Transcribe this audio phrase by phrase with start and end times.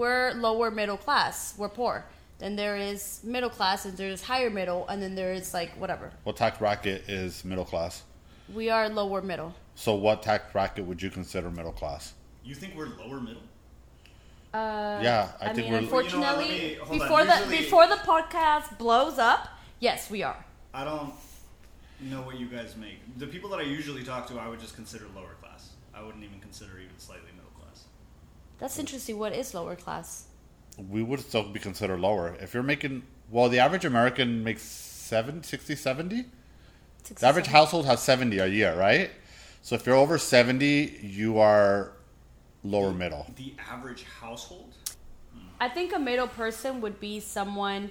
[0.00, 1.54] we're lower middle class.
[1.58, 2.04] We're poor.
[2.38, 6.10] Then there is middle class, and there's higher middle, and then there is like whatever.
[6.24, 8.02] What tax bracket is middle class?
[8.54, 9.52] We are lower middle.
[9.74, 12.14] So what tax bracket would you consider middle class?
[12.42, 13.42] You think we're lower middle?
[14.52, 17.06] Uh, Yeah, I I, think mean, we're- Well, you know unfortunately, me- hold on.
[17.06, 19.48] before the before the podcast blows up,
[19.78, 20.42] yes, we are.
[20.74, 21.12] I don't
[22.00, 22.98] know what you guys make.
[23.18, 25.70] The people that I usually talk to, I would just consider lower class.
[25.94, 27.39] I wouldn't even consider even slightly middle class.
[28.60, 29.18] That's interesting.
[29.18, 30.26] What is lower class?
[30.90, 32.36] We would still be considered lower.
[32.40, 36.14] If you're making, well, the average American makes 7, 60, 70?
[36.16, 37.52] The average 67.
[37.52, 39.10] household has 70 a year, right?
[39.62, 41.92] So if you're over 70, you are
[42.62, 43.26] lower middle.
[43.36, 44.74] The average household?
[45.60, 47.90] I think a middle person would be someone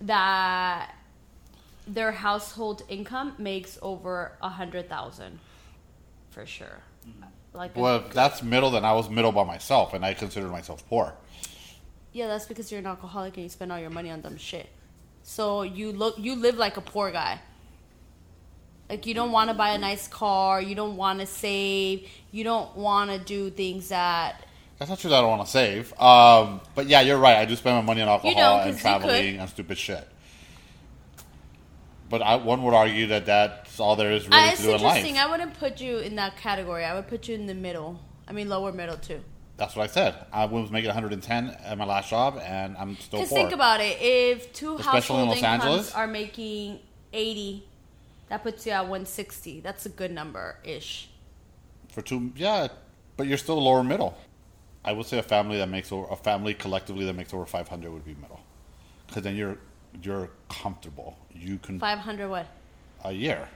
[0.00, 0.94] that
[1.86, 5.38] their household income makes over a hundred thousand,
[6.30, 6.80] for sure.
[7.08, 7.24] Mm-hmm.
[7.56, 10.86] Like, Well, if that's middle, then I was middle by myself, and I considered myself
[10.88, 11.14] poor.
[12.12, 14.68] yeah, that's because you're an alcoholic and you spend all your money on dumb shit.
[15.22, 17.40] So you look, you live like a poor guy.
[18.88, 22.44] Like you don't want to buy a nice car, you don't want to save, you
[22.44, 24.44] don't want to do things that
[24.78, 25.92] That's not true that I don't want to save.
[26.00, 27.36] Um, but yeah, you're right.
[27.36, 30.06] I do spend my money on alcohol don't, 'cause and traveling and stupid shit.
[32.08, 34.68] But I, one would argue that that that's all there is really Uh, to do
[34.74, 34.96] in life.
[34.96, 35.18] interesting.
[35.18, 36.82] I wouldn't put you in that category.
[36.84, 38.00] I would put you in the middle.
[38.26, 39.22] I mean, lower middle too.
[39.58, 40.14] That's what I said.
[40.32, 43.38] I was making 110 at my last job, and I'm still poor.
[43.38, 43.98] think about it.
[44.00, 45.94] If two Especially in household Los incomes Angeles?
[45.94, 46.80] are making
[47.12, 47.64] eighty,
[48.28, 49.60] that puts you at one sixty.
[49.60, 51.08] That's a good number ish.
[51.88, 52.68] For two, yeah,
[53.18, 54.16] but you're still lower middle.
[54.84, 57.90] I would say a family that makes over a family collectively that makes over 500
[57.92, 58.40] would be middle,
[59.06, 59.58] because then you're
[60.02, 61.16] you're comfortable.
[61.34, 62.46] You can Five hundred what?
[63.04, 63.48] a year,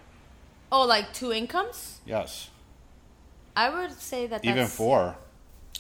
[0.73, 2.01] Oh, like two incomes?
[2.07, 2.49] yes,
[3.57, 4.45] I would say that.
[4.45, 5.17] even that's, four.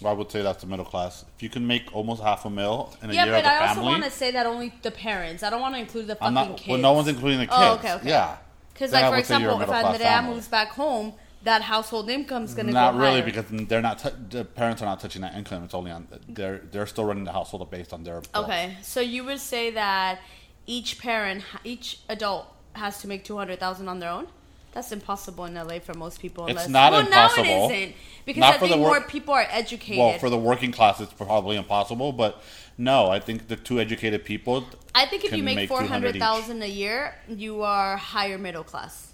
[0.05, 1.25] I would say that's the middle class.
[1.37, 3.51] If you can make almost half a mil in a year, Yeah, but as a
[3.51, 5.43] I also want to say that only the parents.
[5.43, 6.57] I don't want to include the fucking I'm not.
[6.57, 6.69] kids.
[6.69, 7.67] Well, no one's including the oh, kids.
[7.67, 8.09] Oh, okay, okay.
[8.09, 8.37] Yeah,
[8.73, 11.13] Because, Then I like, for would say you're a example, if Andrea moves back home,
[11.43, 13.23] that household income is going to go not really higher.
[13.23, 13.99] because they're not.
[13.99, 15.65] T- the parents are not touching that income.
[15.65, 16.09] It's only on.
[16.29, 18.23] They're they're still running the household based on their.
[18.35, 20.21] Okay, so you would say that
[20.67, 24.27] each parent, each adult has to make two hundred thousand on their own.
[24.73, 26.45] That's impossible in LA for most people.
[26.47, 27.45] It's Unless, not well, impossible.
[27.45, 27.95] now it isn't
[28.25, 29.99] because Not I for think the more people are educated.
[29.99, 32.13] Well, for the working class, it's probably impossible.
[32.13, 32.41] But
[32.79, 34.65] no, I think the two educated people.
[34.95, 36.23] I think if you make, make four 200 hundred each.
[36.23, 39.13] thousand a year, you are higher middle class.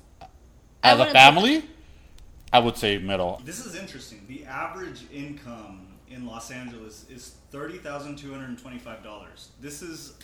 [0.83, 1.65] As a wouldn't- family,
[2.53, 3.41] I would say middle.
[3.45, 4.25] This is interesting.
[4.29, 9.49] The average income in Los Angeles is thirty thousand two hundred and twenty-five dollars.
[9.61, 10.15] This is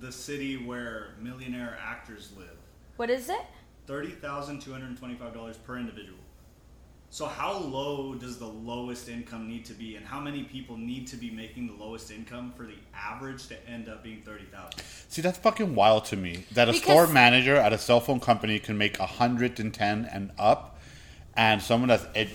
[0.00, 2.56] the city where millionaire actors live.
[2.96, 3.40] What is it?
[3.88, 6.18] Thirty thousand two hundred and twenty-five dollars per individual.
[7.08, 11.06] So how low does the lowest income need to be, and how many people need
[11.06, 14.82] to be making the lowest income for the average to end up being thirty thousand?
[15.08, 16.44] See, that's fucking wild to me.
[16.52, 20.78] That a Because- store manager at a cell phone company can make 110 and up,
[21.34, 22.28] and someone that's ed-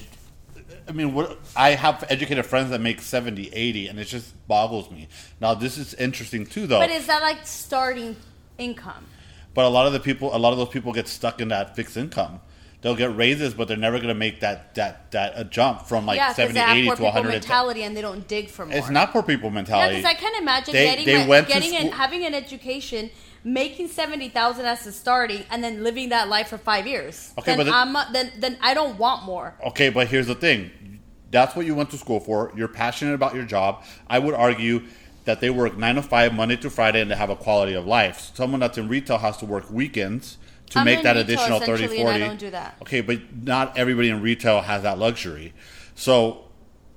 [0.90, 4.90] I mean, what, I have educated friends that make 70, 80, and it just boggles
[4.90, 5.08] me.
[5.40, 6.80] Now, this is interesting too, though.
[6.80, 8.16] But is that like starting
[8.58, 9.06] income?
[9.54, 11.76] But a lot of the people, a lot of those people get stuck in that
[11.76, 12.42] fixed income.
[12.82, 16.06] They'll get raises, but they're never going to make that that that a jump from
[16.06, 17.30] like yeah, 70, they have 80 poor to people 100.
[17.30, 18.76] mentality and they don't dig for more.
[18.78, 19.96] It's not poor people mentality.
[19.98, 23.10] because I can't imagine They- getting they a- went getting an, having an education,
[23.46, 27.32] making seventy thousand as a starting, and then living that life for five years.
[27.40, 29.56] Okay, then but the- then then I don't want more.
[29.68, 30.70] Okay, but here's the thing.
[31.32, 32.52] That's what you went to school for.
[32.54, 33.84] You're passionate about your job.
[34.08, 34.84] I would argue
[35.26, 37.86] that they work 9 to 5 Monday to Friday and they have a quality of
[37.86, 38.32] life.
[38.34, 40.38] Someone that's in retail has to work weekends
[40.72, 42.24] to I'm make that retail, additional 30 essentially, and 40.
[42.24, 42.78] I don't do that.
[42.82, 45.54] Okay, but not everybody in retail has that luxury.
[45.96, 46.46] So,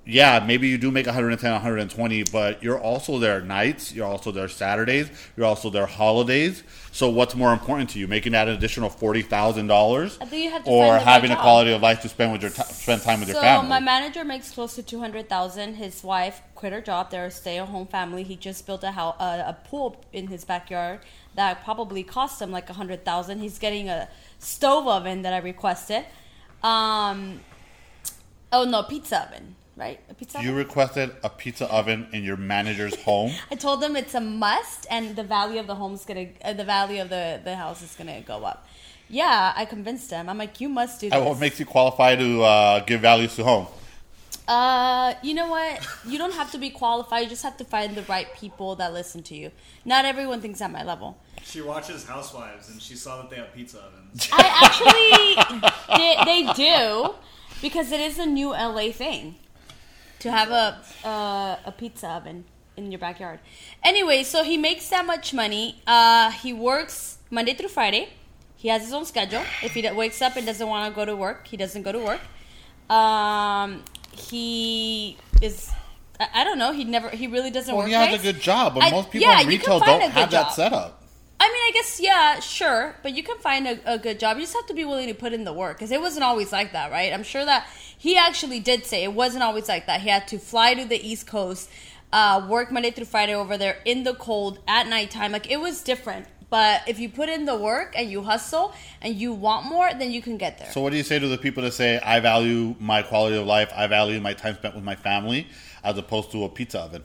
[0.09, 4.47] yeah, maybe you do make 110, 120, but you're also there nights, you're also there
[4.49, 6.63] Saturdays, you're also there holidays.
[6.93, 10.51] So, what's more important to you, making that additional forty thousand dollars, I think you
[10.51, 12.53] have to or find the right having a quality of life to spend with your
[12.53, 13.69] ti spend time with so your family?
[13.69, 15.75] my manager makes close to two hundred thousand.
[15.75, 17.11] His wife quit her job.
[17.11, 18.23] They're a stay-at-home family.
[18.23, 21.01] He just built a house, a, a pool in his backyard
[21.35, 23.41] that probably cost him like a hundred thousand.
[23.41, 24.09] He's getting a
[24.39, 26.05] stove oven that I requested.
[26.63, 27.41] Um,
[28.53, 30.01] oh no, pizza oven, right?
[30.09, 30.57] A pizza you oven.
[30.57, 33.33] requested a pizza oven in your manager's home.
[33.51, 36.65] I told them it's a must, and the value of the home's gonna, uh, the
[36.65, 38.67] value of the the house is gonna go up.
[39.09, 40.29] Yeah, I convinced them.
[40.29, 41.17] I'm like, you must do this.
[41.17, 43.69] And what makes you qualify to uh, give values to home?
[44.49, 45.87] Uh, you know what?
[46.05, 47.25] You don't have to be qualified.
[47.25, 49.51] You just have to find the right people that listen to you.
[49.85, 51.19] Not everyone thinks at my level.
[51.45, 54.29] She watches Housewives and she saw that they have pizza ovens.
[54.33, 57.15] I actually, did, they do,
[57.63, 59.37] because it is a new LA thing
[60.21, 62.45] to have a uh, a pizza oven.
[62.77, 63.39] in your backyard.
[63.83, 65.81] Anyway, so he makes that much money.
[65.87, 68.09] Uh, he works Monday through Friday.
[68.57, 69.43] He has his own schedule.
[69.63, 71.99] If he wakes up and doesn't want to go to work, he doesn't go to
[71.99, 72.21] work.
[72.91, 73.83] Um,
[74.13, 75.71] he is.
[76.21, 76.73] I I don't know.
[76.73, 77.09] He never.
[77.11, 77.89] He really doesn't Well, work.
[77.89, 81.03] he has a good job, but most people yeah, in retail don't have that setup.
[81.67, 84.37] I guess yeah, sure, but you can find a, a good job.
[84.37, 86.53] You just have to be willing to put in the work because it wasn't always
[86.53, 87.13] like that, right?
[87.13, 87.67] I'm sure that
[87.99, 90.01] he actually did say it wasn't always like that.
[90.01, 91.69] He had to fly to the East Coast,
[92.13, 95.33] uh, work Monday through Friday over there in the cold at nighttime.
[95.33, 96.29] Like it was different.
[96.51, 98.73] But if you put in the work and you hustle
[99.03, 100.71] and you want more, then you can get there.
[100.71, 103.47] So, what do you say to the people that say, "I value my quality of
[103.47, 103.73] life.
[103.75, 105.49] I value my time spent with my family,
[105.83, 107.03] as opposed to a pizza oven"?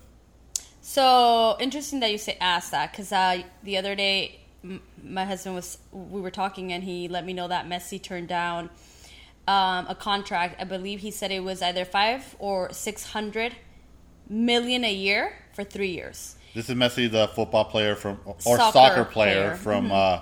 [0.80, 4.41] So interesting that you say ask that because uh, the other day
[5.02, 8.70] my husband was we were talking and he let me know that Messi turned down
[9.48, 10.60] um, a contract.
[10.60, 13.56] I believe he said it was either five or six hundred
[14.28, 16.36] million a year for three years.
[16.54, 19.54] This is Messi, the football player from or Soccer soccer, player, player.
[19.56, 20.20] from uh,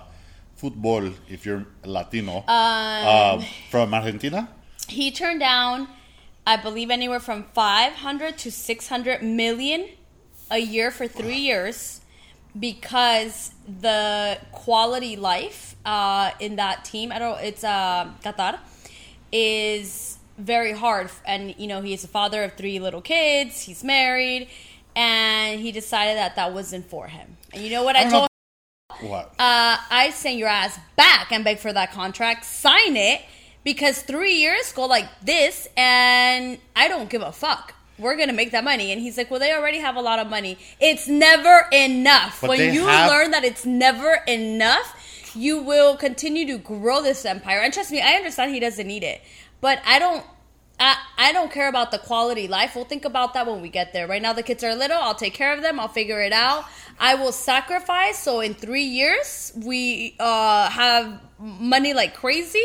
[0.57, 1.11] football.
[1.29, 4.49] If you're Latino, Um, uh, from Argentina.
[4.89, 5.89] he turned down,
[6.47, 9.89] I believe, anywhere from 500 to 600 million
[10.51, 12.00] a year for three years
[12.59, 18.59] because the quality life uh, in that team, I don't it's uh, Qatar,
[19.33, 21.11] is very hard.
[21.27, 24.49] And, you know, he's a father of three little kids, he's married,
[24.97, 27.37] and he decided that that wasn't for him.
[27.53, 28.29] And you know what I, I told
[29.03, 29.27] know- What?
[29.39, 32.45] uh, I send your ass back and beg for that contract.
[32.45, 33.21] Sign it
[33.65, 37.75] because three years go like this, and I don't give a fuck.
[38.01, 38.93] We're gonna make that money.
[38.93, 40.59] And he's like, "Well, they already have a lot of money.
[40.81, 42.41] It's never enough.
[42.41, 44.97] But when you have- learn that it's never enough,
[45.35, 47.61] you will continue to grow this empire.
[47.61, 49.21] And trust me, I understand he doesn't need it,
[49.61, 50.25] but I don't."
[50.83, 52.75] I, I don't care about the quality life.
[52.75, 54.07] We'll think about that when we get there.
[54.07, 54.97] Right now, the kids are little.
[54.97, 55.79] I'll take care of them.
[55.79, 56.65] I'll figure it out.
[56.99, 58.19] I will sacrifice.
[58.19, 62.65] So in three years, we uh, have money like crazy,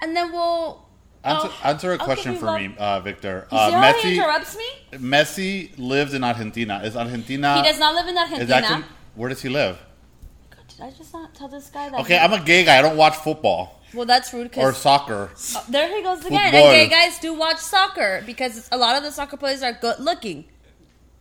[0.00, 0.86] and then we'll
[1.22, 2.60] Answer, I'll- answer a question for love.
[2.60, 3.46] me, uh, Victor.
[3.52, 4.64] You Uh, see how he Messi, interrupts me?
[4.94, 6.80] Messi lives in Argentina.
[6.82, 7.62] Is Argentina?
[7.62, 8.84] he does not live in Argentina.
[9.14, 9.78] where does he live?
[10.50, 12.00] God, did I just not tell this guy that?
[12.00, 12.78] Okay, he- I'm a gay guy.
[12.78, 15.30] I don't watch football well, that's rude or soccer.
[15.68, 16.52] there he goes again.
[16.52, 16.70] Football.
[16.70, 19.98] And gay guys do watch soccer because a lot of the soccer players are good
[19.98, 20.44] looking.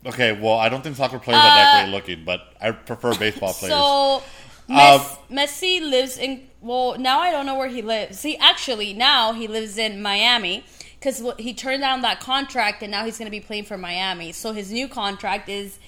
[0.06, 3.16] Okay, well, I don't think soccer players are that Uh, great looking, but I prefer
[3.16, 3.74] baseball players.
[3.76, 4.24] So
[4.70, 5.02] Um,
[5.32, 6.48] Messi lives in.
[6.62, 8.20] Well, now I don't know where he lives.
[8.20, 10.66] See, actually, now he lives in Miami
[11.00, 14.34] because he turned down that contract, and now he's going to be playing for Miami.
[14.34, 15.80] So his new contract is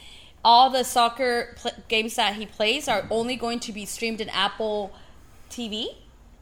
[0.44, 4.30] all the soccer pl- games that he plays are only going to be streamed in
[4.30, 4.94] Apple
[5.50, 5.88] TV.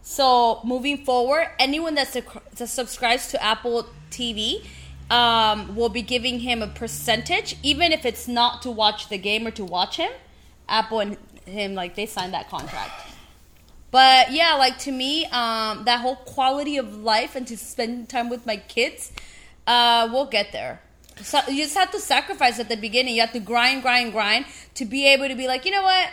[0.04, 4.64] So moving forward, anyone that, sub- that subscribes to Apple TV
[5.10, 9.48] um, will be giving him a percentage, even if it's not to watch the game
[9.48, 10.12] or to watch him.
[10.68, 13.09] Apple and him like they signed that contract.
[13.92, 18.30] But yeah, like to me, um, that whole quality of life and to spend time
[18.30, 19.12] with my kids,
[19.68, 20.82] uh, we'll get there.
[21.22, 23.16] So you just have to sacrifice at the beginning.
[23.16, 24.46] You have to grind, grind, grind
[24.76, 26.10] to be able to be like, you know what?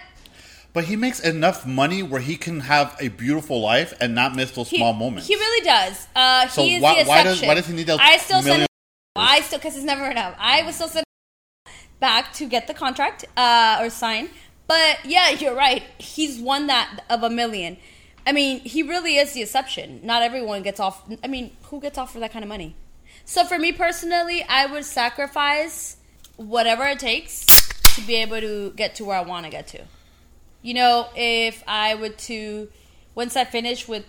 [0.73, 4.51] but he makes enough money where he can have a beautiful life and not miss
[4.51, 5.27] those He, small moments.
[5.27, 6.07] He really does.
[6.15, 8.43] Uh, So he is why- the why does- why does he need those I still
[8.43, 8.45] send.
[8.45, 8.67] million-
[9.17, 10.35] I still because it's never enough.
[10.39, 11.07] I was still send
[11.99, 14.29] back to get the contract uh, or sign.
[14.67, 15.83] But yeah, you're right.
[15.99, 17.77] He's one that of a million.
[18.27, 20.01] I mean, he really is the exception.
[20.03, 21.03] Not everyone gets off.
[21.23, 22.75] I mean, who gets off for that kind of money?
[23.25, 25.97] So for me personally, I would sacrifice
[26.37, 29.83] whatever it takes to be able to get to where I want to get to.
[30.63, 32.69] You know, if I were to,
[33.15, 34.05] once I finish with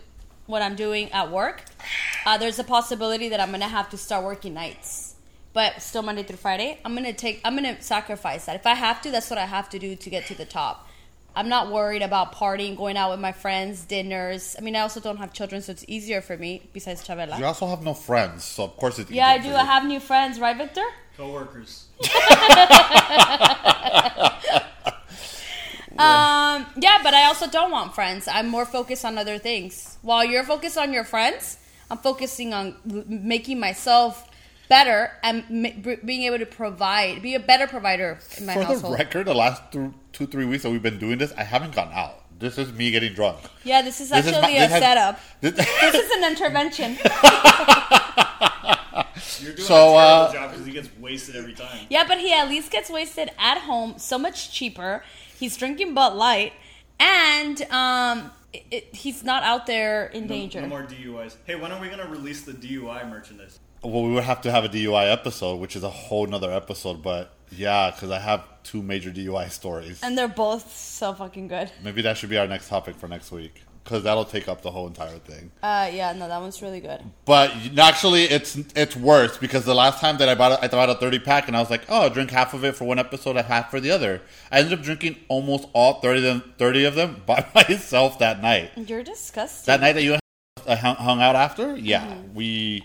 [0.48, 1.64] what I'm doing at work,
[2.26, 5.07] uh, there's a possibility that I'm gonna have to start working nights,
[5.58, 6.78] but still Monday through Friday.
[6.86, 8.58] I'm gonna take, I'm gonna sacrifice that.
[8.58, 10.88] If I have to, that's what I have to do to get to the top.
[11.36, 14.56] I'm not worried about partying, going out with my friends, dinners.
[14.56, 16.62] I mean, I also don't have children, so it's easier for me.
[16.74, 17.40] Besides Chavela.
[17.40, 19.50] you also have no friends, so of course it's Yeah, I do.
[19.50, 20.86] for I have new friends, right, Victor?
[21.18, 21.88] Coworkers.
[25.98, 28.28] Um, yeah, but I also don't want friends.
[28.28, 29.98] I'm more focused on other things.
[30.04, 31.58] While you're focused on your friends,
[31.90, 34.30] I'm focusing on making myself
[34.70, 38.94] better and ma- being able to provide, be a better provider in my For household.
[38.94, 41.74] the record, the last th- two three weeks that we've been doing this, I haven't
[41.76, 42.24] gone out.
[42.40, 43.38] This is me getting drunk.
[43.64, 45.20] yeah, this is This is actually my- a has- setup.
[45.42, 46.98] This, This is an intervention.
[49.40, 51.86] You're doing So, a terrible uh, job because he gets wasted every time.
[51.90, 55.04] yeah, but he at least gets wasted at home, so much cheaper.
[55.40, 56.54] He's drinking Bud Light,
[57.00, 60.62] and um, it, it, he's not out there in No, danger.
[60.62, 61.36] no more DUIs.
[61.46, 63.60] Hey, when are we gonna release the DUI merchandise?
[63.84, 67.02] Well, we would have to have a DUI episode, which is a whole nother episode.
[67.02, 70.02] But yeah, because I have two major DUI stories.
[70.04, 71.72] And they're both so fucking good.
[71.84, 74.72] Maybe that should be our next topic for next week, because that'll take up the
[74.72, 75.52] whole entire thing.
[75.64, 77.02] Uh, yeah, no, that one's really good.
[77.26, 80.90] But actually, it's it's worse because the last time that I bought, a, I bought
[80.90, 83.00] a thirty pack, and I was like, oh, I'll drink half of it for one
[83.00, 84.22] episode, and half for the other.
[84.52, 88.42] I ended up drinking almost all 30 of them, 30 of them by myself that
[88.42, 88.72] night.
[88.76, 89.72] You're disgusting.
[89.72, 90.18] That night that you
[90.68, 92.84] hung hung out after, yeah, we,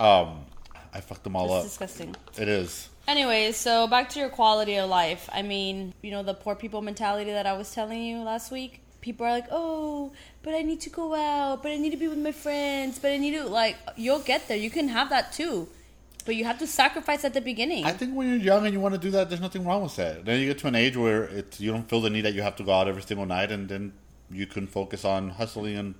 [0.00, 0.44] um,
[0.92, 1.62] I fucked them all It's up.
[1.64, 2.16] disgusting.
[2.38, 2.88] It is.
[3.06, 5.28] Anyways, so back to your quality of life.
[5.32, 8.80] I mean, you know, the poor people mentality that I was telling you last week.
[9.00, 12.06] People are like, oh, but I need to go out, but I need to be
[12.06, 14.58] with my friends, but I need to, like, you'll get there.
[14.58, 15.68] You can have that too.
[16.26, 17.86] But you have to sacrifice at the beginning.
[17.86, 19.96] I think when you're young and you want to do that, there's nothing wrong with
[19.96, 20.26] that.
[20.26, 22.42] Then you get to an age where it's you don't feel the need that you
[22.42, 23.94] have to go out every single night, and then
[24.30, 25.94] you can focus on hustling and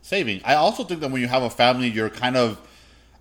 [0.00, 0.40] saving.
[0.44, 2.58] I also think that when you have a family, you're kind of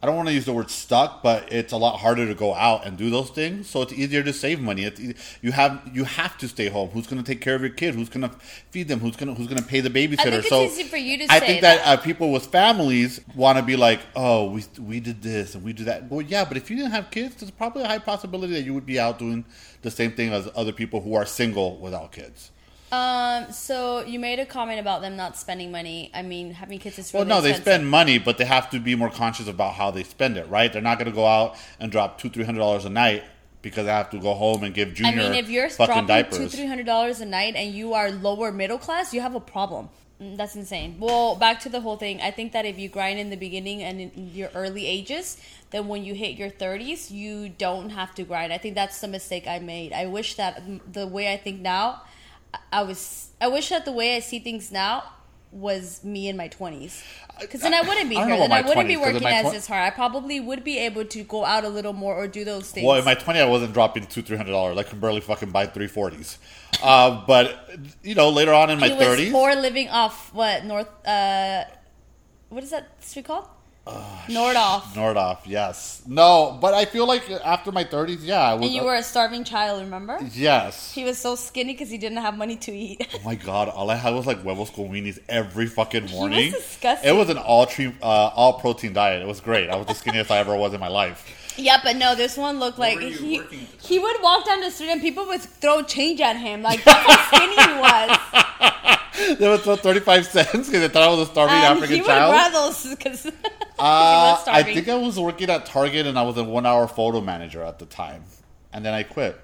[0.01, 2.53] I don't want to use the word stuck, but it's a lot harder to go
[2.55, 3.69] out and do those things.
[3.69, 4.85] So it's easier to save money.
[4.85, 6.89] It's e- you have you have to stay home.
[6.91, 7.95] Who's going to take care of your kid?
[7.95, 8.33] Who's going to
[8.71, 9.01] feed them?
[9.01, 10.17] Who's going to who's going to pay the babysitter?
[10.17, 11.99] think it's so easy for you to I think that, that.
[11.99, 15.73] uh, people with families want to be like, oh, we we did this and we
[15.73, 16.09] do that.
[16.09, 18.73] Well, yeah, but if you didn't have kids, there's probably a high possibility that you
[18.73, 19.43] would be out doing
[19.81, 22.51] the same thing as other people who are single without kids.
[22.91, 26.09] Um, so you made a comment about them not spending money.
[26.13, 28.79] I mean, having kids is Well, really no, they spend money, but they have to
[28.79, 30.71] be more conscious about how they spend it, right?
[30.73, 33.23] They're not going to go out and drop two, three hundred dollars a night
[33.61, 35.11] because I have to go home and give Junior.
[35.11, 36.37] I mean, if you're dropping diapers.
[36.37, 39.39] two, three hundred dollars a night and you are lower middle class, you have a
[39.39, 39.89] problem.
[40.21, 40.97] Mm, That's insane.
[40.99, 42.21] Well, back to the whole thing.
[42.21, 45.37] I think that if you grind in the beginning and in your early ages,
[45.71, 48.51] then when you hit your thirties, you don't have to grind.
[48.51, 49.93] I think that's the mistake I made.
[49.93, 52.01] I wish that the way I think now,
[52.71, 53.29] I- was.
[53.41, 55.03] I wish that the way I see things now
[55.51, 57.01] was me in my twenties.
[57.39, 58.37] Because then I wouldn't be I here.
[58.37, 59.81] Then I wouldn't be 20s, 'cause in working as twen- this hard.
[59.81, 62.85] I probably would be able to go out a little more or do those things.
[62.85, 64.77] Well, in my twenty, I wasn't dropping two, three hundred dollars.
[64.77, 66.37] I can barely fucking buy three forties.
[66.83, 67.69] Uh, but
[68.03, 71.63] you know, later on in my he was thirties, poor living off what north uh
[72.49, 73.47] what is that street called
[74.27, 74.81] Nordhoff.
[74.93, 78.65] Nordoff, yes, no, but I feel like after my thirties, yeah, I was.
[78.65, 80.93] and you were a starving child remember yes.
[80.93, 83.69] he was so skinny because he didn't have money to eat Oh my god!
[83.69, 86.51] All I had was like huevos con weenies every fucking morning.
[86.51, 87.09] disgusting.
[87.09, 89.21] It was an all tre- uh, all protein diet.
[89.21, 89.69] It was great.
[89.69, 91.48] I was the skinniest I ever was in my life.
[91.59, 94.59] Yeah but no this one looked like he working at the he would walk down
[94.61, 98.17] the street and people would throw change at him like that's how skinny he was.
[99.37, 101.97] They would throw thirty five cents because they thought I was a starving um, African
[101.97, 102.31] he child.
[102.31, 103.29] grab those because he
[103.77, 106.87] Uh, was I think I was working at Target and I was a one hour
[106.87, 108.23] photo manager at the time,
[108.71, 109.37] and then I quit,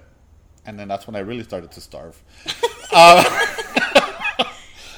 [0.64, 2.16] and then that's when I really started to starve.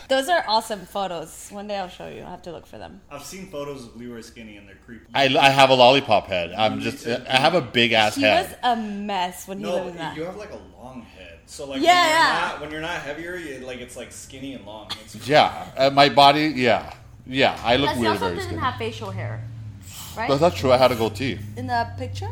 [0.08, 3.00] those are awesome photos one day I'll show you I have to look for them
[3.10, 5.04] I've seen photos of Leroy Skinny and they're creepy.
[5.14, 6.52] I, I have a lollipop head.
[6.52, 7.06] I'm just.
[7.06, 8.48] I have a big ass he head.
[8.48, 11.38] was a mess when he no, lived in that you have like a long head.
[11.46, 12.48] So like Yeah, when you're yeah.
[12.50, 14.90] Not, when you're not heavier, you, like it's like skinny and long.
[15.04, 16.52] It's, Yeah, uh, my body.
[16.56, 16.92] Yeah,
[17.26, 17.58] yeah.
[17.62, 18.12] I look Leslie weird.
[18.12, 18.60] also Very didn't skinny.
[18.62, 19.42] have facial hair,
[20.16, 20.28] right?
[20.28, 20.72] That's not true.
[20.72, 21.38] I had a goatee.
[21.56, 22.30] In the picture,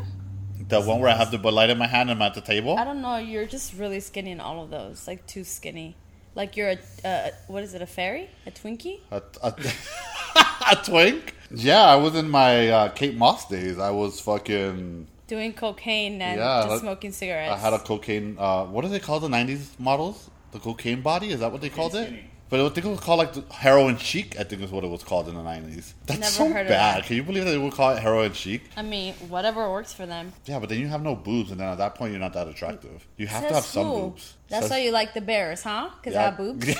[0.67, 2.41] The one where I have the Bud Light in my hand and I'm at the
[2.41, 2.77] table.
[2.77, 3.17] I don't know.
[3.17, 5.95] You're just really skinny in all of those, like too skinny.
[6.37, 7.81] Like you're a uh, what is it?
[7.81, 8.29] A fairy?
[8.45, 8.99] A Twinkie?
[9.09, 9.55] A, a,
[10.71, 11.33] a twink.
[11.49, 13.79] Yeah, I was in my uh, Kate Moss days.
[13.79, 15.07] I was fucking.
[15.25, 17.51] Doing cocaine and Yeah, just that- smoking cigarettes.
[17.51, 18.37] I had a cocaine.
[18.37, 20.29] Uh, what do they call the '90s models?
[20.51, 21.31] The cocaine body?
[21.31, 22.13] Is that what they called it?
[22.49, 24.39] But I think it was called like the heroin chic.
[24.39, 25.93] I think is what it was called in the '90s.
[26.05, 27.01] That's Never so heard of bad.
[27.03, 27.05] that.
[27.07, 28.61] Can you believe that they would call it heroin chic?
[28.77, 30.31] I mean, whatever works for them.
[30.45, 32.47] Yeah, but then you have no boobs, and then at that point you're not that
[32.47, 33.05] attractive.
[33.17, 33.93] You have to have some who?
[33.99, 34.35] boobs.
[34.47, 35.89] That's Says- why you like the bears, huh?
[36.01, 36.21] Because Yeah.
[36.21, 36.65] I have boobs.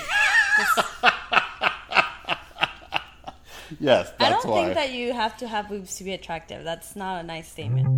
[3.78, 4.62] yes, that's I don't why.
[4.64, 6.64] think that you have to have boobs to be attractive.
[6.64, 7.88] That's not a nice statement.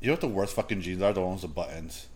[0.00, 1.14] You know what the worst fucking jeans are?
[1.14, 2.08] The ones with buttons.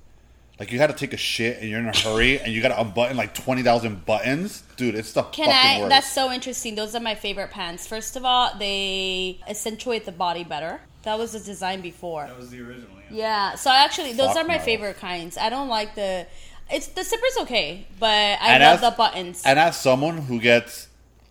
[0.58, 2.68] Like you got to take a shit and you're in a hurry and you got
[2.68, 4.94] to unbutton like twenty thousand buttons, dude.
[4.96, 5.78] It's the Can fucking I?
[5.80, 5.88] worst.
[5.90, 6.74] That's so interesting.
[6.74, 7.86] Those are my favorite pants.
[7.86, 10.80] First of all, they accentuate the body better.
[11.04, 12.26] That was the design before.
[12.26, 12.88] that was the original.
[13.10, 13.16] Yeah.
[13.52, 13.54] Yeah.
[13.54, 14.62] So I actually, those Fuck are my no.
[14.62, 15.38] favorite kinds.
[15.38, 16.26] I don't like the.
[16.70, 19.42] It's the zipper's okay, but I And love as- the buttons.
[19.46, 20.88] And as someone who gets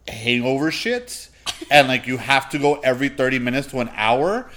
[0.07, 1.29] hangover shits
[1.69, 4.49] and like you have to go every thirty minutes to an hour,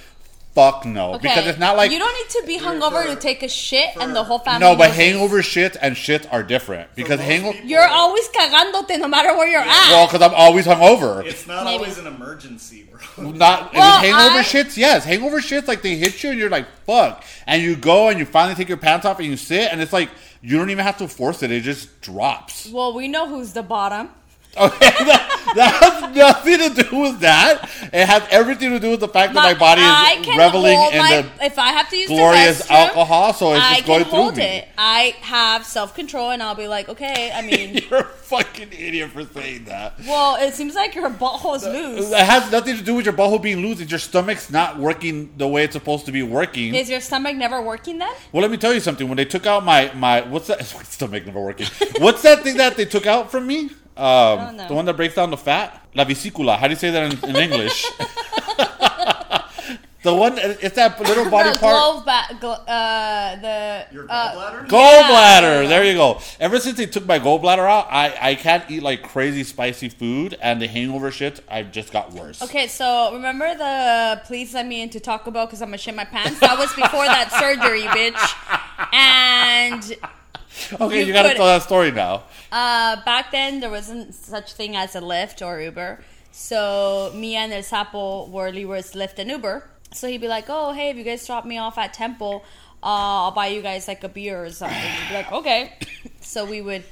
[0.55, 1.15] fuck no.
[1.15, 1.29] okay.
[1.29, 3.91] Because it's not like you don't need to be hungover for- to take a shit,
[4.01, 4.61] and the whole family.
[4.61, 7.59] no, but hangover shit and shits are different because hangover.
[7.63, 9.89] You're always cagándote no matter where you're at.
[9.91, 11.25] Well, because I'm always hungover.
[11.25, 11.79] It's not Maybe.
[11.79, 13.31] always an emergency, bro.
[13.31, 15.05] Not Well, hangover I- shits, yes.
[15.05, 18.25] Hangover shits like they hit you and you're like fuck, and you go and you
[18.25, 20.11] finally take your pants off and you sit and it's like
[20.43, 22.69] you don't even have to force it; it just drops.
[22.73, 24.09] well, we know who's the bottom.
[24.57, 27.71] Okay, that, that has nothing to do with that.
[27.93, 30.77] It has everything to do with the fact that my body I is can reveling
[30.77, 33.75] hold in my, the if I have to use glorious restroom, alcohol, so it's I
[33.75, 34.43] just going can through hold me.
[34.45, 34.69] it.
[34.77, 37.31] I have self control, and I'll be like, okay.
[37.33, 39.99] I mean, You're a fucking idiot for saying that.
[40.07, 42.11] well, it seems like your butthole is loose.
[42.11, 43.81] It has nothing to do with your butthole being loose.
[43.81, 46.75] It's your stomach's not working the way it's supposed to be working.
[46.75, 48.11] Is your stomach never working then?
[48.33, 49.07] well, let me tell you something.
[49.09, 50.65] When they took out my my what's that?
[50.91, 51.67] Stomach never working.
[51.99, 53.71] what's that thing that they took out from me?
[53.97, 55.87] Um, the one that breaks down the fat.
[55.95, 56.57] La vesicula.
[56.59, 57.85] How do you say that in, in English?
[60.03, 60.39] the one.
[60.39, 61.75] It's that little body the part.
[61.75, 64.69] glove ba- gl- uh, the Your uh, gallbladder?
[64.69, 65.63] Gallbladder.
[65.65, 65.69] Yeah.
[65.69, 66.21] There you go.
[66.39, 70.39] Ever since they took my gallbladder out, I, I can't eat like crazy spicy food,
[70.41, 72.41] and the hangover shit, I've just got worse.
[72.41, 76.05] Okay, so remember the please let me into Taco Bell because I'm gonna shit my
[76.07, 76.41] pants.
[76.41, 78.17] That was before that surgery, bitch.
[78.95, 79.97] And
[80.81, 82.25] Okay, you, You gotta tell that story now.
[82.53, 86.03] uh, back then there wasn't such thing as a Lyft or Uber.
[86.33, 89.69] So me and El Sapo were Leroy's Lyft and Uber.
[89.93, 92.45] So he'd be like, "Oh, hey, if you guys drop me off at Temple,
[92.83, 92.87] uh,
[93.27, 95.73] I'll buy you guys like a beer or something." We'd be like, "Okay."
[96.21, 96.85] So we would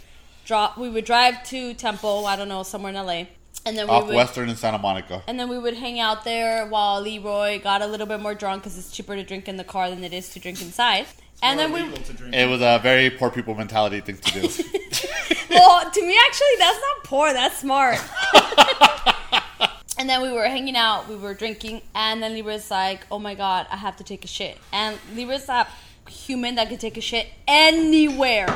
[0.47, 0.77] drop.
[0.79, 2.27] We would drive to Temple.
[2.27, 3.27] I don't know, somewhere in LA,
[3.65, 4.17] and then we Off would.
[4.17, 5.23] Western in Santa Monica.
[5.29, 8.63] And then we would hang out there while Leroy got a little bit more drunk
[8.63, 11.07] because it's cheaper to drink in the car than it is to drink inside.
[11.43, 12.35] And then we, Illegal to drink.
[12.35, 14.41] It was a very poor people mentality thing to do.
[15.51, 17.33] well, to me, actually, that's not poor.
[17.33, 17.99] That's smart.
[19.99, 23.35] and then we were hanging out, we were drinking, and then Libra's like, "Oh my
[23.35, 25.71] god, I have to take a shit." And Libra's that
[26.09, 28.49] human that could take a shit anywhere.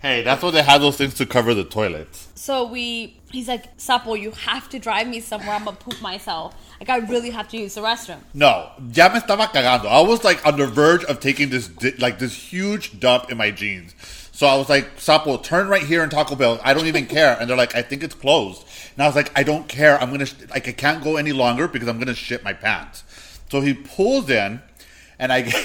[0.00, 2.28] Hey, that's why they have those things to cover the toilets.
[2.34, 5.54] So we, he's like, "Sapo, you have to drive me somewhere.
[5.54, 6.54] I'm gonna poop myself.
[6.80, 9.86] Like, I really have to use the restroom." No, ya me estaba cagando.
[9.86, 13.36] I was like on the verge of taking this di- like this huge dump in
[13.36, 13.94] my jeans.
[14.32, 16.58] So I was like, Sapo, turn right here in Taco Bell.
[16.64, 17.36] I don't even care.
[17.38, 18.64] And they're like, I think it's closed.
[18.94, 20.00] And I was like, I don't care.
[20.00, 23.04] I'm gonna sh- like I can't go any longer because I'm gonna shit my pants.
[23.50, 24.62] So he pulls in,
[25.18, 25.52] and I.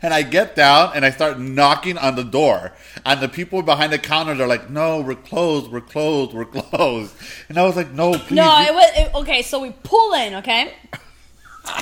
[0.00, 2.72] And I get down and I start knocking on the door.
[3.04, 7.14] And the people behind the counter, they're like, no, we're closed, we're closed, we're closed.
[7.48, 8.36] And I was like, no, please.
[8.36, 9.42] No, it was it, okay.
[9.42, 10.72] So we pull in, okay,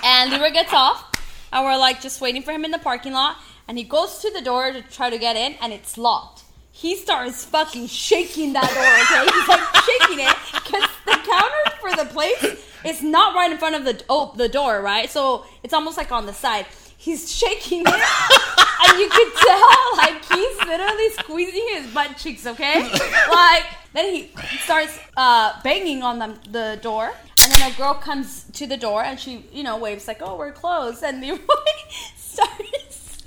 [0.03, 1.13] and Leroy gets off,
[1.53, 3.37] and we're like just waiting for him in the parking lot,
[3.69, 6.43] and he goes to the door to try to get in, and it's locked.
[6.73, 9.25] He starts fucking shaking that door, okay?
[9.33, 13.77] He's like shaking it because the counter for the place is not right in front
[13.77, 15.09] of the oh the door, right?
[15.09, 16.67] So it's almost like on the side.
[17.07, 17.87] He's shaking it,
[18.89, 22.83] and you could tell like he's literally squeezing his butt cheeks, okay?
[23.31, 27.13] Like then he starts uh, banging on the, the door,
[27.45, 30.37] and then a girl comes to the door and she you know waves like, "Oh,
[30.37, 31.39] we're closed," and Leroy
[32.17, 33.23] starts.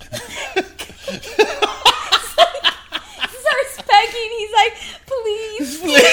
[3.39, 4.31] starts begging.
[4.39, 4.73] He's like,
[5.05, 6.03] please, please.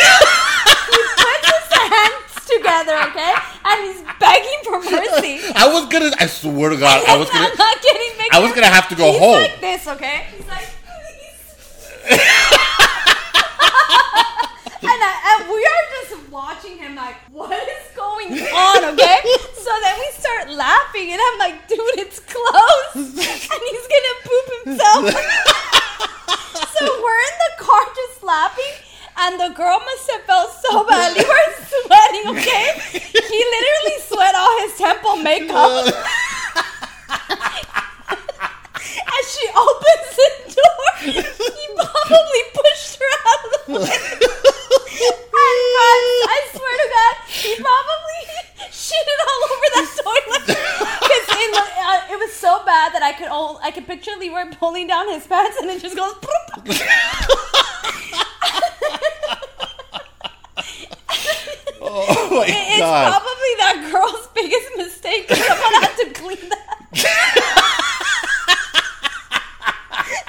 [0.87, 5.41] he puts his hands together, okay, and he's begging for mercy.
[5.57, 7.49] I was gonna, I swear to God, I was gonna.
[7.51, 8.17] I'm not kidding.
[8.17, 8.37] Victor.
[8.37, 9.43] I was gonna have to go he's home.
[9.43, 10.27] like this, okay?
[10.37, 11.41] He's like, please.
[14.83, 19.21] and, I, and we are just watching him like, what is going on, okay?
[19.55, 24.47] so then we start laughing, and I'm like, dude, it's closed, and he's gonna poop
[24.65, 25.03] himself.
[26.77, 28.75] so we're in the car just laughing.
[29.19, 31.25] And the girl must have felt so badly.
[31.25, 32.67] We're sweating, okay?
[32.93, 35.87] He literally sweat all his temple makeup.
[38.77, 39.49] As she
[39.87, 43.75] opens the door, he probably pushed her out of the.
[45.37, 48.21] And guys, I swear to God, he probably
[48.73, 50.47] shitted all over that toilet.
[51.07, 54.51] Because it, uh, it was so bad that I could all, I could picture Leroy
[54.59, 56.15] pulling down his pants and it just goes.
[61.81, 63.11] Oh my It- it's God.
[63.13, 65.29] probably that girl's biggest mistake.
[65.29, 66.67] 'cause Someone had to clean that.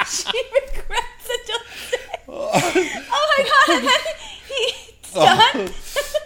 [0.08, 2.22] she regrets it till today.
[2.28, 3.70] Oh my god!
[3.78, 4.02] And then
[4.48, 5.72] he's done.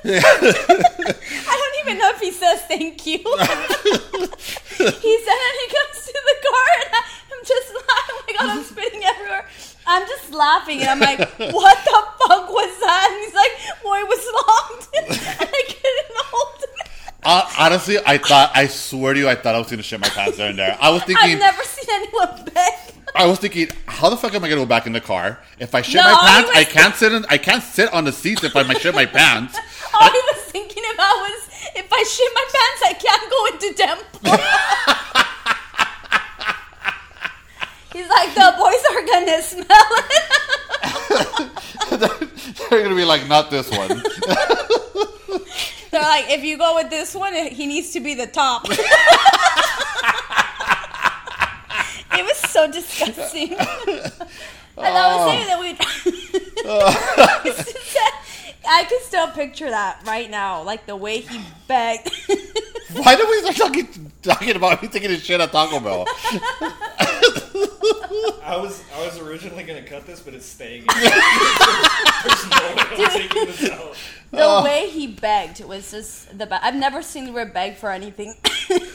[0.04, 3.18] I don't even know if he says thank you.
[3.20, 3.26] he's
[5.26, 8.58] done, and he comes to the car, and I- I'm just like, oh my god,
[8.58, 9.46] I'm spitting everywhere.
[9.86, 13.10] I'm just laughing, and I'm like, what the fuck was that?
[13.12, 13.52] And he's like,
[13.84, 14.90] well, it was locked,
[15.42, 16.90] I couldn't hold it.
[17.24, 20.10] Uh, honestly, I thought, I swear to you, I thought I was gonna shit my
[20.10, 20.78] pants there and there.
[20.82, 21.34] I was thinking.
[21.34, 22.74] I've never seen anyone beg.
[23.14, 25.76] I was thinking, how the fuck am I gonna go back in the car if
[25.76, 26.52] I shit No, my pants?
[26.56, 29.06] I can't sit in, I can't sit on the seats if I might shit my
[29.06, 29.58] pants.
[29.94, 33.74] All I was thinking about was if I shit my pants, I can't go into
[33.78, 34.38] temple.
[37.94, 39.66] He's like, the boys are gonna smell
[39.98, 40.52] it.
[42.70, 43.88] They're gonna be like, not this one.
[45.92, 48.66] They're like, if you go with this one, he needs to be the top.
[48.70, 48.76] it
[52.24, 53.52] was so disgusting.
[53.54, 53.60] and
[54.78, 55.78] I was saying that we.
[58.64, 62.10] I can still picture that right now, like the way he begged.
[62.94, 66.06] Why did we start talking, talking about me taking a shit at Taco Bell?
[68.44, 70.82] I was I was originally gonna cut this, but it's staying.
[70.82, 70.88] in.
[72.24, 73.96] There's no way I'm taking this out.
[74.32, 76.64] the way he begged was just the best.
[76.64, 78.36] I've never seen the word beg for anything.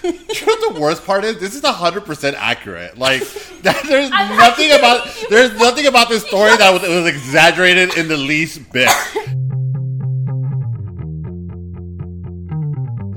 [0.07, 1.39] You know what the worst part is?
[1.41, 2.97] This is hundred percent accurate.
[2.99, 3.21] Like
[3.63, 5.29] that, there's I'm nothing not about kidding you.
[5.31, 8.89] there's nothing about this story that was, was exaggerated in the least bit.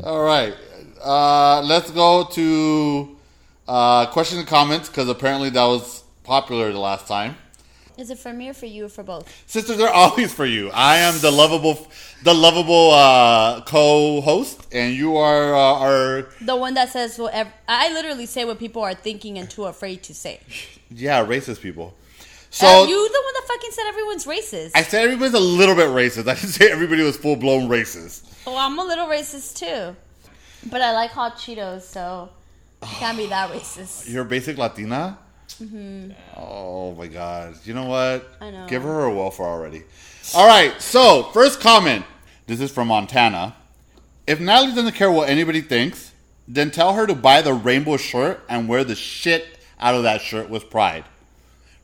[0.04, 0.56] All right,
[1.04, 3.19] uh, let's go to
[3.70, 7.36] uh, questions and comments because apparently that was popular the last time.
[7.98, 9.28] Is it for me or for you or for both?
[9.46, 10.72] Sisters are always for you.
[10.74, 11.86] I am the lovable,
[12.24, 17.52] the lovable uh, co-host, and you are uh, our The one that says whatever.
[17.68, 20.40] I literally say what people are thinking and too afraid to say.
[20.90, 21.94] yeah racist people.
[22.52, 24.72] So Uh, you the one that fucking said everyone's racist.
[24.76, 26.28] I said everybody's a little bit racist.
[26.28, 28.24] I didn't say everybody was full blown racist.
[28.46, 29.96] well, I'm a little racist too,
[30.72, 32.30] but I like hot Cheetos, so
[32.88, 34.10] can't be that racist.
[34.10, 35.18] You're a basic Latina.
[36.38, 37.56] Oh my god!
[37.66, 38.32] You know what?
[38.34, 38.44] Mm-hmm.
[38.44, 38.68] I know.
[38.68, 39.84] Give her a welfare already.
[40.34, 40.80] All right.
[40.82, 42.06] So first comment.
[42.48, 43.56] This is from Montana.
[44.26, 46.12] If Natalie doesn't care what anybody thinks,
[46.48, 50.22] then tell her to buy the rainbow shirt and wear the shit out of that
[50.22, 51.06] shirt with pride.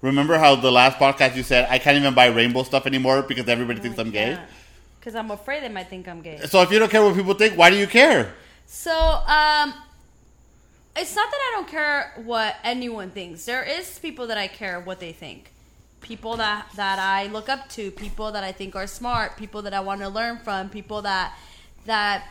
[0.02, 3.48] Remember how the last podcast you said I can't even buy rainbow stuff anymore because
[3.48, 4.40] everybody thinks I'm gay.
[5.00, 6.40] Because I'm afraid they might think I'm gay.
[6.46, 8.34] So if you don't care what people think, why do you care?
[8.66, 9.74] So, um,
[10.96, 13.46] it's not that I don't care what anyone thinks.
[13.46, 15.52] There is people that I care what they think.
[16.02, 19.74] People that that I look up to, people that I think are smart, people that
[19.74, 21.36] I want to learn from, people that
[21.86, 22.28] that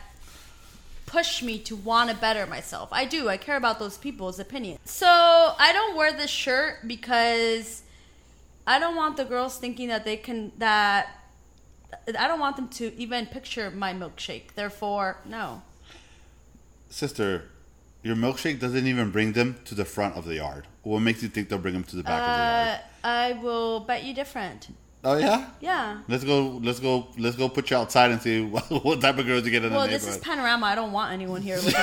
[1.05, 2.89] push me to want to better myself.
[2.91, 3.29] I do.
[3.29, 4.79] I care about those people's opinions.
[4.85, 7.83] So, I don't wear this shirt because
[8.65, 11.21] I don't want the girls thinking that they can that
[12.07, 14.53] I don't want them to even picture my milkshake.
[14.55, 15.61] Therefore, no.
[16.89, 17.49] Sister,
[18.05, 20.67] your milkshake doesn't even bring them to the front of the yard.
[20.83, 22.79] What makes you think they'll bring them to the back of the Uh, yard?
[23.03, 24.67] I will bet you different.
[25.03, 25.49] Oh yeah.
[25.59, 26.01] Yeah.
[26.07, 26.59] Let's go.
[26.63, 27.07] Let's go.
[27.17, 27.49] Let's go.
[27.49, 29.89] Put you outside and see what, what type of girls you get in Well, the
[29.93, 30.23] this is neighborhood.
[30.37, 30.65] panorama.
[30.67, 31.71] I don't want anyone here looking.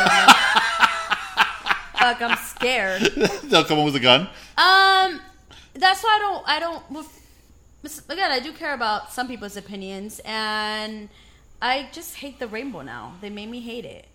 [1.98, 3.02] Fuck, I'm scared.
[3.44, 4.22] They'll come up with a gun.
[4.56, 5.20] Um,
[5.74, 6.48] that's why I don't.
[6.48, 7.06] I don't.
[8.08, 11.08] Again, I do care about some people's opinions, and
[11.60, 13.14] I just hate the rainbow now.
[13.20, 14.06] They made me hate it.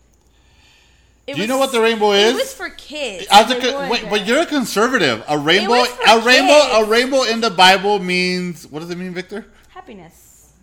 [1.27, 2.33] It Do you know what the rainbow is?
[2.33, 3.27] It was for kids.
[3.29, 5.23] As a They wait, but you're a conservative.
[5.27, 5.71] A rainbow.
[5.71, 6.53] was A rainbow.
[6.53, 9.45] A rainbow in the Bible means what does it mean, Victor?
[9.69, 10.53] happiness.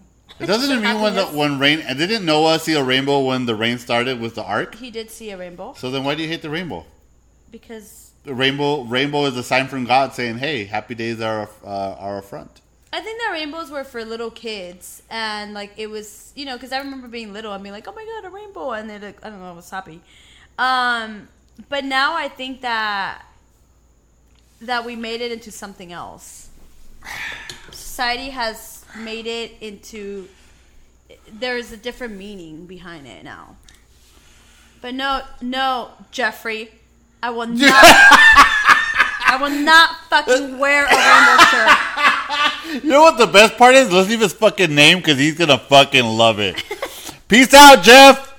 [0.40, 1.80] It doesn't it mean when the, when rain.
[1.80, 4.74] And didn't Noah see a rainbow when the rain started with the ark?
[4.74, 6.84] He did see a rainbow So then why do you hate the rainbow?
[7.50, 8.82] because The rainbow.
[8.84, 12.62] Rainbow is a sign from God saying, "Hey, happy days are uh, are a front."
[12.92, 16.72] I think that rainbows were for little kids, and like it was, you know, because
[16.72, 19.24] I remember being little and being like, "Oh my god, a rainbow!" and then like,
[19.24, 20.00] I don't know, I was happy.
[20.58, 21.28] Um,
[21.68, 23.22] but now I think that
[24.60, 26.48] that we made it into something else.
[27.70, 30.28] Society has made it into.
[31.30, 33.56] There's a different meaning behind it now.
[34.80, 36.70] But no, no, Jeffrey,
[37.22, 37.84] I will not.
[39.26, 42.84] I will not fucking wear a rainbow shirt.
[42.84, 43.92] You know what the best part is?
[43.92, 46.62] Let's leave his fucking name because he's gonna fucking love it.
[47.28, 48.33] Peace out, Jeff.